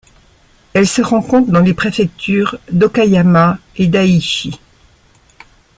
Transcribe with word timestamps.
Elle 0.73 0.87
se 0.87 1.03
rencontre 1.03 1.51
dans 1.51 1.59
les 1.59 1.75
préfectures 1.75 2.57
d'Okayama 2.71 3.59
et 3.77 3.85
d'Aichi. 3.85 4.59